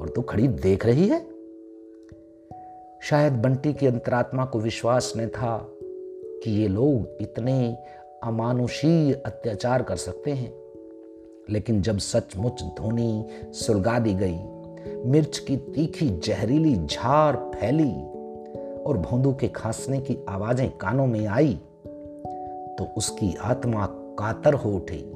[0.00, 1.20] और तू खड़ी देख रही है?
[3.02, 5.68] शायद बंटी की अंतरात्मा को विश्वास न था
[6.44, 7.78] कि ये लोग इतने
[8.22, 10.54] अमानुषीय अत्याचार कर सकते हैं।
[11.50, 14.38] लेकिन जब सचमुच धोनी सुलगा दी गई,
[15.10, 17.92] मिर्च की तीखी जहरीली झार फैली
[18.82, 21.60] और भोंदू के खांसने की आवाज़ें कानों में आई
[22.78, 25.12] तो उसकी आत्मा कातर हो उठी।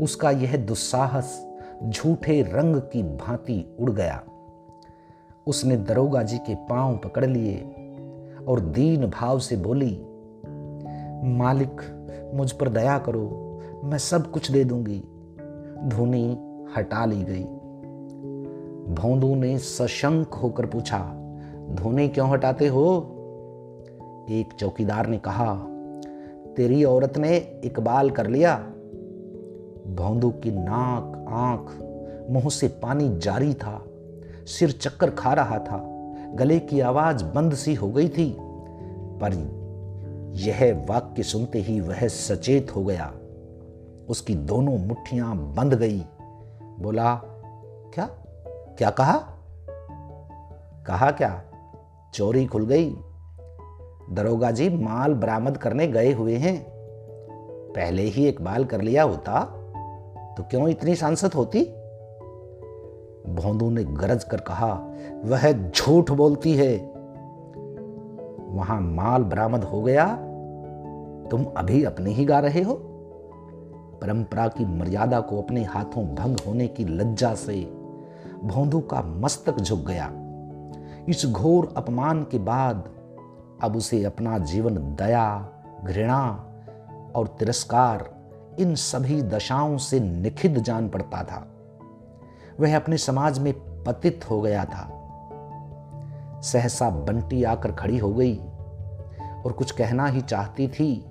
[0.00, 1.48] उसका यह दुस्साहस
[1.84, 4.22] झूठे रंग की भांति उड़ गया।
[5.46, 7.56] उसने दरोगा जी के पाँव पकड़ लिए
[8.48, 10.00] और दीन भाव से बोली,
[11.38, 11.80] मालिक,
[12.34, 15.04] मुझ पर दया करो, मैं सब कुछ दे दूँगी।
[15.84, 16.38] धुनी
[16.76, 17.44] हटा ली गई।
[18.94, 20.98] भोंदू ने सशंक होकर पूछा,
[21.70, 23.14] धोने क्यों हटाते हो?
[24.30, 25.54] एक चौकीदार ने कहा,
[26.56, 28.72] तेरी औरत ने इकबाल कर लिया।
[29.94, 31.78] भौंदू की नाक, आँख,
[32.30, 33.84] मुँह से पानी जारी था,
[34.46, 35.84] सिर चक्कर खा रहा था,
[36.34, 38.36] गले की आवाज़ बंद सी हो गई थी,
[39.22, 39.58] पर
[40.36, 43.14] यह वाक्य सुनते ही वह सचेत हो गया।
[44.08, 46.04] उसकी दोनों मुट्ठियाँ बंद गई।
[46.80, 47.20] बोला,
[47.94, 48.06] क्या?
[48.78, 49.18] क्या कहा?
[50.86, 51.42] कहा क्या?
[52.14, 52.90] चोरी खुल गई।
[54.10, 56.66] दरोगा जी माल बरामद करने गए हुए हैं।
[57.72, 59.57] पहले ही एक बाल कर लिया होता।
[60.38, 61.64] तो क्यों इतनी सांसद होती?
[63.34, 64.72] भोंदू ने गरज कर कहा,
[65.24, 66.76] वह झूठ बोलती है।
[68.48, 70.06] वहाँ माल बरामद हो गया।
[71.30, 72.74] तुम अभी अपने ही गा रहे हो।
[74.02, 77.60] परंपरा की मर्यादा को अपने हाथों भंग होने की लज्जा से
[78.44, 80.10] भोंदू का मस्तक झुक गया।
[81.08, 82.88] इस घोर अपमान के बाद
[83.62, 85.48] अब उसे अपना जीवन दया,
[85.84, 86.44] घृणा
[87.14, 88.17] और तिरस्कार
[88.60, 91.48] इन सभी दशाओं से निखिद जान पड़ता था।
[92.60, 94.94] वह अपने समाज में पतित हो गया था।
[96.42, 98.36] सहसा बंटी आकर खड़ी हो गई
[99.46, 101.04] और कुछ कहना ही चाहती थी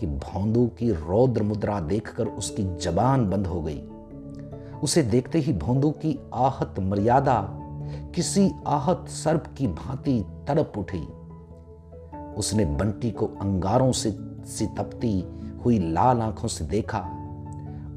[0.00, 3.80] कि भौंदू की रौद्र मुद्रा देखकर उसकी जबान बंद हो गई।
[4.82, 7.48] उसे देखते ही भौंदू की आहत मर्यादा,
[8.14, 11.08] किसी आहत सर्प की भांति तड़प उठी।
[12.16, 14.10] उसने बंटी को अंगारों से
[14.44, 16.98] सितपती हुई लाल आँखों से देखा।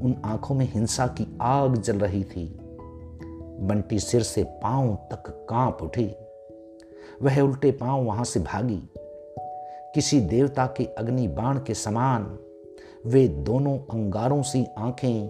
[0.02, 2.58] उन आँखों में हिंसा की आग जल रही थी।
[3.60, 6.14] बंटी सिर से पाँव तक काँप उठी।
[7.22, 8.82] वह उल्टे पाँव वहाँ से भागी।
[9.94, 12.38] किसी देवता के अग्नि बाण के समान
[13.06, 15.28] वे दोनों अंगारों सी आँखें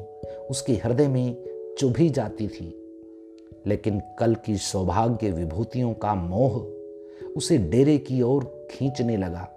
[0.50, 1.44] उसके हृदय में
[1.78, 2.80] चुभी जाती थी।
[3.66, 6.62] लेकिन कल की सौभाग्य विभूतियों का मोह
[7.36, 9.53] उसे डेरे की ओर खींचने लगा।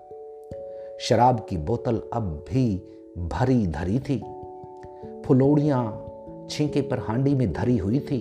[1.00, 2.84] शराब की बोतल अब भी
[3.18, 4.18] भरी धरी थी।
[5.26, 6.06] फुलोड़ियाँ
[6.50, 8.20] छींके पर हांडी में धरी हुई थी।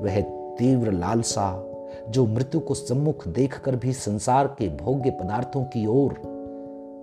[0.00, 0.20] वह
[0.58, 1.66] तीव्र लालसा,
[2.08, 6.12] जो मृत्यु को सम्मुख देखकर भी संसार के भोग्य पदार्थों की ओर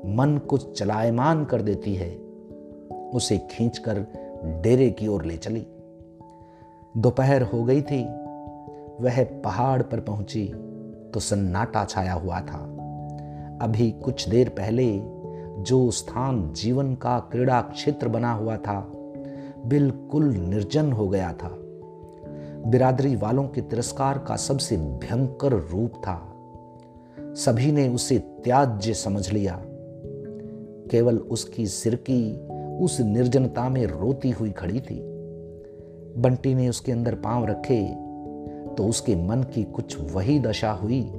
[0.05, 2.09] मन को चलायमान कर देती है,
[3.13, 4.05] उसे खींचकर
[4.61, 5.65] डेरे की ओर ले चली।
[6.97, 8.03] दोपहर हो गई थी,
[9.03, 10.45] वह पहाड़ पर पहुँची
[11.13, 12.76] तो सन्नाटा छाया हुआ था।
[13.61, 15.01] अभी कुछ देर पहले
[15.63, 18.91] जो स्थान जीवन का क्रीड़ा क्षेत्र बना हुआ था,
[19.65, 21.57] बिल्कुल निर्जन हो गया था।
[22.65, 26.33] बिरादरी वालों के तिरस्कार का सबसे भयंकर रूप था।
[27.19, 29.61] सभी ने उसे त्याज्य समझ लिया।
[30.91, 35.01] केवल उसकी सिरकी उस निर्जनता में रोती हुई खड़ी थी।
[36.17, 38.07] बंटी ने उसके अंदर पाँव रखे
[38.75, 41.11] तो उसके मन की कुछ वही दशा हुई।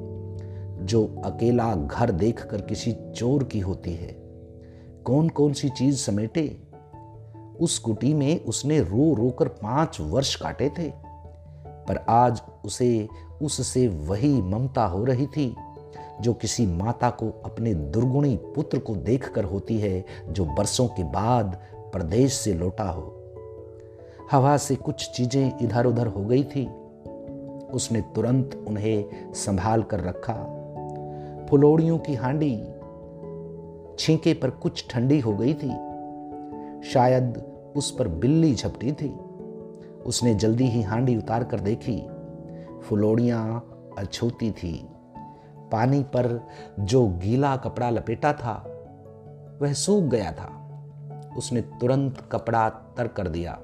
[0.80, 4.16] जो अकेला घर देखकर किसी चोर की होती है
[5.04, 6.62] कौन कौन सी चीज़ समेटे?
[7.60, 10.90] उस कुटी में उसने रो रो कर पाँच वर्ष काटे थे,
[11.88, 13.08] पर आज उसे,
[13.42, 15.56] उससे वही ममता हो रही थी,
[16.20, 21.58] जो किसी माता को अपने दुर्गुणी पुत्र को देखकर होती है, जो बरसों के बाद
[21.92, 23.14] प्रदेश से लौटा हो।
[24.32, 26.66] हवा से कुछ चीज़ें इधर उधर हो गई थी,
[27.70, 30.57] उसने तुरंत उन्हें संभाल कर रखा।
[31.48, 32.56] फुलोड़ियों की हांडी
[33.98, 35.88] छींके पर कुछ ठंडी हो गई थी।
[36.88, 37.42] शायद
[37.76, 39.08] उस पर बिल्ली झपटी थी।
[40.06, 42.08] उसने जल्दी ही हांडी उतार कर देखी।
[42.80, 44.88] फुलोड़ियाँ अछूती थी।
[45.72, 46.48] पानी पर
[46.80, 48.84] जो गीला कपड़ा लपेटा था,
[49.62, 50.54] वह सूख गया था।
[51.36, 53.58] उसने तुरंत कपड़ा तर कर दिया।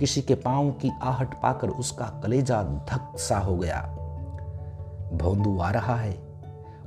[0.00, 3.80] किसी के पाँव की आहट पाकर उसका कलेजा धक सा हो गया।
[5.12, 6.23] भोंदू आ रहा है।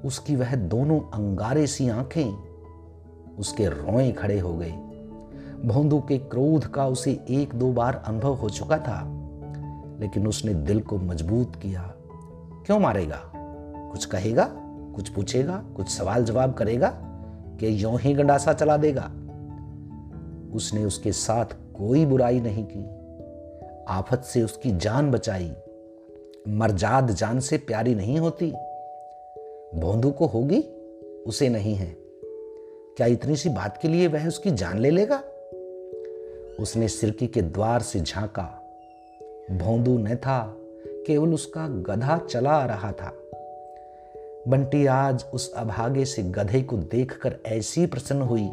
[0.05, 2.38] उसकी वह दोनों अंगारे सी आँखें,
[3.39, 4.71] उसके रोए खड़े हो गए।
[5.65, 9.01] भोंदू के क्रोध का उसे एक दो बार अनुभव हो चुका था,
[9.99, 11.93] लेकिन उसने दिल को मज़बूत किया।
[12.65, 13.31] क्यों मारेगा?
[13.91, 14.49] कुछ कहेगा?
[14.95, 15.63] कुछ पूछेगा?
[15.75, 16.89] कुछ सवाल जवाब करेगा
[17.60, 19.12] कि यों ही गंडासा चला देगा?
[20.55, 22.97] उसने उसके साथ कोई बुराई नहीं की।
[23.89, 25.55] आफत से उसकी जान बचाई।
[26.47, 28.53] मरजाद जान से प्यारी नहीं होती।
[29.75, 30.62] भोंदू को होगी?
[31.27, 31.97] उसे नहीं है।
[32.97, 35.23] क्या इतनी सी बात के लिए वह उसकी जान ले लेगा?
[36.60, 38.63] उसने सिरकी के द्वार से झांका।
[39.51, 40.56] भोंदू न था,
[41.08, 43.13] केवल उसका गधा चला आ रहा था।
[44.47, 48.49] बंटी आज उस अभागे से गधे को देखकर ऐसी प्रसन्न हुई।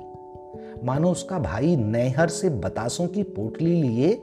[0.85, 4.15] मानो उसका भाई नैहर से बतासों की पोटली लिए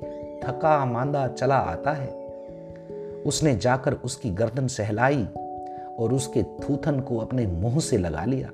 [0.44, 2.22] थका मांदा चला आता है।
[3.26, 5.28] उसने जाकर उसकी गर्दन सहलाई।
[6.02, 8.50] और उसके थूथन को अपने मुँह से लगा लिया।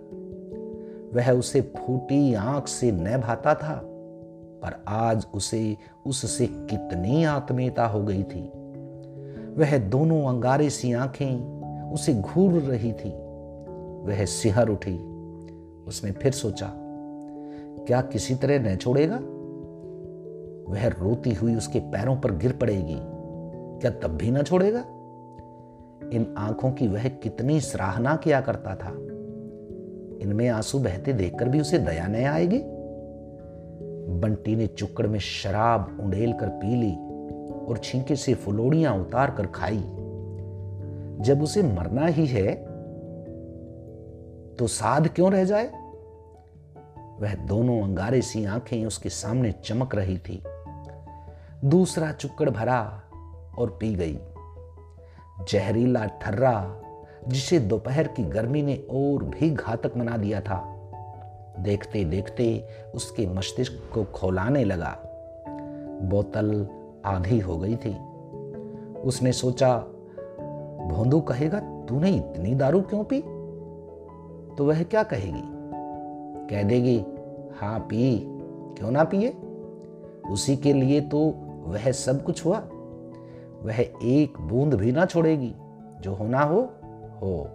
[1.14, 3.82] वह उसे फूटी आँख से न भाता था,
[4.64, 8.52] पर आज उसे उससे कितनी आत्मीयता हो गई थी।
[9.56, 11.58] वह दोनों अंगारे सी आँखें
[11.92, 13.10] उसे घूर रही थी।
[14.06, 14.98] वह सिहर उठी।
[15.88, 16.74] उसने फिर सोचा,
[17.88, 19.16] क्या किसी तरह न छोड़ेगा?
[20.74, 22.98] वह रोती हुई उसके पैरों पर गिर पड़ेगी।
[23.82, 24.86] क्या तब भी न छोड़ेगा?
[26.14, 28.90] इन आँखों की वह कितनी सराहना किया करता था।
[30.22, 32.62] इनमें आँसू बहते देखकर भी उसे दया नहीं आएगी।
[34.20, 36.94] बंटी ने चुक्कड़ में शराब उंडेल कर पी ली
[37.66, 39.84] और छींके से फुलोड़ियाँ उतार कर खाई।
[41.20, 42.54] जब उसे मरना ही है
[44.56, 45.68] तो साध क्यों रह जाए?
[47.22, 50.44] वह दोनों अंगारे सी आँखें उसके सामने चमक रही थी।
[51.66, 53.02] दूसरा चुक्कड़ भरा
[53.58, 54.20] और पी गई।
[55.46, 56.82] जहरीला ठर्रा
[57.28, 60.74] जिसे दोपहर की गर्मी ने और भी घातक बना दिया था।
[61.60, 64.98] देखते देखते उसके मस्तिष्क को खोलाने लगा।
[66.04, 66.68] बोतल
[67.06, 67.98] आधी हो गई थी।
[69.00, 69.78] उसने सोचा,
[70.88, 73.22] भोंदू कहेगा, तूने इतनी दारू क्यों पी?
[74.56, 75.42] तो वह क्या कहेगी?
[76.48, 77.06] कह देगी
[77.58, 78.20] हाँ पी।
[78.78, 79.38] क्यों ना पिए?
[80.32, 81.34] उसी के लिए तो
[81.66, 82.70] वह सब कुछ हुआ।
[83.64, 85.56] वह एक बूंद भी ना छोड़ेगी।
[86.02, 86.60] जो होना हो
[87.22, 87.50] हो।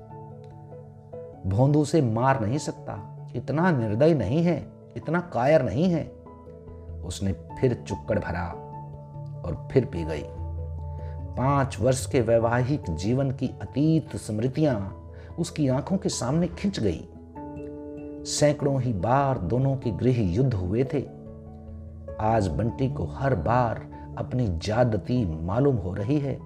[1.47, 6.05] भोंदू से मार नहीं सकता। इतना निर्दय नहीं है, इतना कायर नहीं है।
[7.05, 8.47] उसने फिर चुक्कड़ भरा
[9.45, 10.23] और फिर पी गई।
[11.37, 14.99] पाँच वर्ष के वैवाहिक जीवन की अतीत स्मृतियाँ
[15.38, 17.09] उसकी आँखों के सामने खिंच गई।
[18.25, 21.09] सैकड़ों ही बार दोनों के गृह युद्ध हुए थे।
[22.21, 26.38] आज बंटी को हर बार अपनी जादती मालूम हो रही है।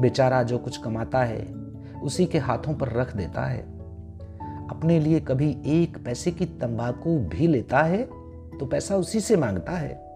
[0.00, 1.54] बेचारा जो कुछ कमाता है,
[2.02, 3.78] उसी के हाथों पर रख देता है।
[4.68, 8.02] अपने लिए कभी एक पैसे की तंबाकू भी लेता है
[8.58, 10.08] तो पैसा उसी से माँगता है।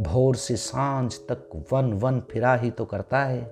[0.00, 3.50] भोर से साँझ तक वन वन फिरा ही तो करता है।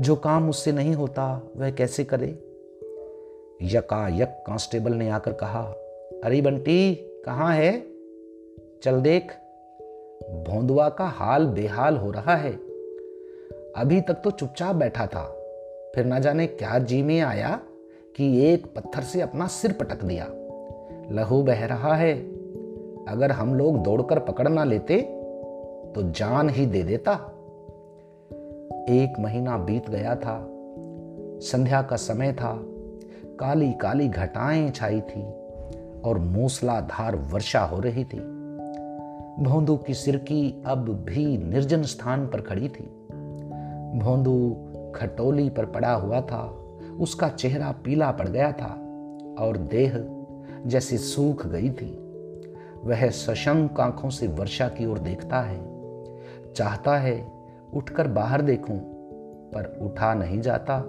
[0.00, 2.28] जो काम उससे नहीं होता, वह कैसे करे?
[3.62, 5.62] यका यक कांस्टेबल ने आकर कहा,
[6.24, 6.94] अरे बंटी,
[7.26, 7.86] कहाँ है?
[8.82, 9.32] चल देख।
[10.30, 12.52] भोंदुआ का हाल बेहाल हो रहा है।
[13.76, 15.24] अभी तक तो चुपचाप बैठा था।
[15.94, 17.60] फिर ना जाने क्या जी में आया
[18.16, 20.26] कि एक पत्थर से अपना सिर पटक दिया।
[21.10, 22.18] लहू बह रहा है।
[23.08, 25.02] अगर हम लोग दौड़कर पकड़ ना लेते
[25.94, 27.12] तो जान ही दे देता।
[28.88, 30.48] एक महीना बीत गया था।
[31.42, 32.62] संध्या का समय था।
[33.40, 35.22] काली काली घटाएँ छाई थी
[36.00, 38.31] और मूसलाधार वर्षा हो रही थी।
[39.40, 42.84] भोंदू की सिरकी अब भी निर्जन स्थान पर खड़ी थी।
[43.98, 44.56] भोंदू
[44.94, 46.58] खटोली पर पड़ा हुआ था,
[47.00, 48.72] उसका चेहरा पीला पड़ गया था
[49.38, 49.92] और देह
[50.66, 51.98] जैसे सूख गई थी।
[52.84, 55.60] वह सशंक आँखों से वर्षा की ओर देखता है,
[56.52, 57.32] चाहता है
[57.74, 58.78] उठकर बाहर देखूँ,
[59.54, 60.82] पर उठा नहीं जाता।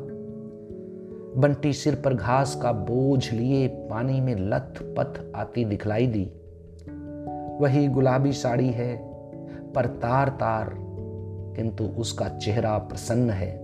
[1.37, 6.31] बंटी सिर पर घास का बोझ लिए पानी में लथ पथ आती दिखलाई दी।
[7.63, 8.97] वही गुलाबी साड़ी है,
[9.73, 10.73] पर तार तार,
[11.55, 13.63] किंतु उसका चेहरा प्रसन्न है।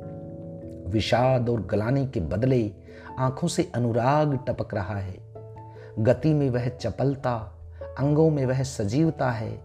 [0.88, 2.72] विषाद और गलानी के बदले
[3.20, 5.18] आँखों से अनुराग टपक रहा है।
[6.00, 7.60] गति में वह चपलता,
[8.00, 9.62] अंगों में वह सजीवता है,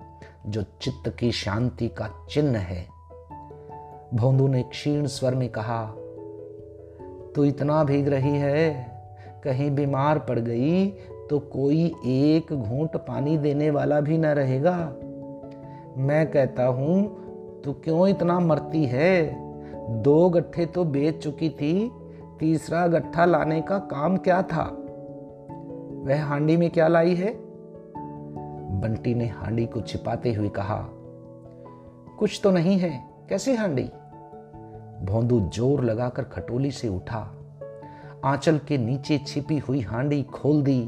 [0.47, 2.87] जो चित्त की शांति का चिन्ह है।
[4.15, 5.87] भोंदू ने क्षीण स्वर में कहा,
[7.35, 8.95] तू इतना भीग रही है,
[9.45, 10.87] कहीं बीमार पड़ गई
[11.31, 14.77] तो कोई एक घूंट पानी देने वाला भी ना रहेगा।
[15.99, 19.45] मैं कहता हूँ, तू क्यों इतना मरती है?
[20.03, 21.91] दो गट्ठे तो बेच चुकी थी,
[22.39, 24.65] तीसरा गट्ठा लाने का काम क्या था?
[26.05, 27.35] वह हांडी में क्या लाई है?
[28.81, 30.79] बंटी ने हांडी को छिपाते हुए कहा,
[32.19, 32.91] कुछ तो नहीं है,
[33.29, 33.89] कैसे हांडी?
[35.05, 37.19] भोंदू ज़ोर लगाकर खटोली से उठा,
[38.25, 40.81] आंचल के नीचे छिपी हुई हांडी खोल दी।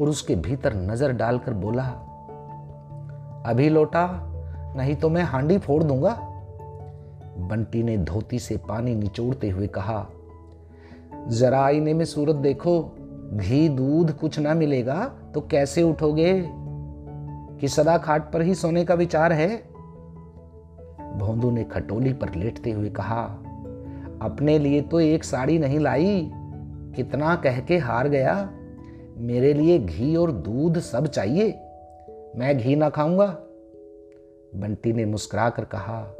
[0.00, 1.84] और उसके भीतर नज़र डालकर बोला,
[3.46, 4.06] अभी लौटा,
[4.76, 6.16] नहीं तो मैं हांडी फोड़ दूँगा।
[7.40, 10.06] बंटी ने धोती से पानी निचोड़ते हुए कहा,
[11.28, 12.80] जरा आईने में सूरत देखो,
[13.34, 16.32] घी, दूध कुछ ना मिलेगा तो कैसे उठोगे?
[17.60, 19.56] कि सदा खाट पर ही सोने का विचार है?
[21.18, 23.22] भोंदू ने खटोली पर लेटते हुए कहा,
[24.22, 26.30] अपने लिए तो एक साड़ी नहीं लाई,
[26.96, 28.34] कितना कह के हार गया।
[29.16, 31.50] मेरे लिए घी और दूध सब चाहिए।
[32.36, 33.26] मैं घी ना खाऊँगा।
[34.52, 36.14] बंटी ने मुस्कुरा कर कहा,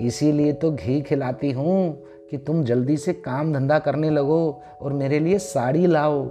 [0.00, 5.18] इसीलिए तो घी खिलाती हूँ कि तुम जल्दी से काम धंधा करने लगो और मेरे
[5.18, 6.22] लिए साड़ी लाओ।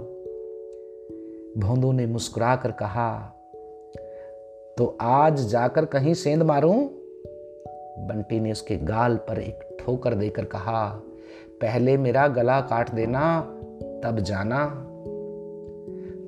[1.58, 3.38] भोंदू ने मुस्कुरा कर कहा
[4.78, 6.86] तो आज जाकर कहीं सेंध मारूं?
[8.06, 10.88] बंटी ने उसके गाल पर एक ठोकर देकर कहा,
[11.60, 13.40] पहले मेरा गला काट देना,
[14.04, 14.81] तब जाना।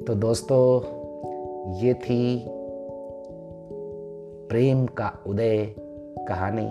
[0.06, 0.80] तो दोस्तों,
[1.72, 2.44] ये थी
[4.48, 5.74] प्रेम का उदय
[6.28, 6.66] कहानी।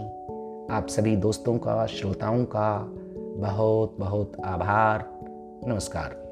[0.73, 2.93] आप सभी दोस्तों का, श्रोताओं का
[3.37, 5.19] बहुत बहुत आभार।
[5.67, 6.22] नमस्कार।